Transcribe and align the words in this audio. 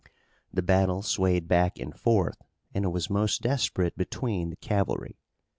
The 0.51 0.63
battle 0.63 1.03
swayed 1.03 1.47
back 1.47 1.77
and 1.77 1.95
forth, 1.95 2.41
and 2.73 2.85
it 2.85 2.87
was 2.87 3.07
most 3.11 3.43
desperate 3.43 3.95
between 3.95 4.49
the 4.49 4.55
cavalry. 4.55 5.15